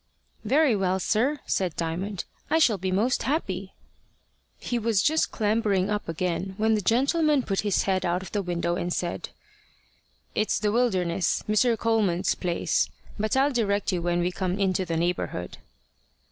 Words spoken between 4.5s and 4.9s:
He